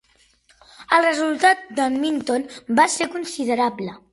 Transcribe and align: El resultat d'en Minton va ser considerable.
El 0.97 1.03
resultat 1.07 1.63
d'en 1.81 1.99
Minton 2.07 2.49
va 2.81 2.89
ser 2.95 3.11
considerable. 3.19 3.97